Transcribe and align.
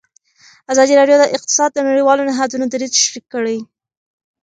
ازادي 0.71 0.93
راډیو 0.99 1.17
د 1.19 1.23
اقتصاد 1.37 1.69
د 1.73 1.79
نړیوالو 1.89 2.27
نهادونو 2.29 2.65
دریځ 2.73 2.93
شریک 3.03 3.25
کړی. 3.33 3.57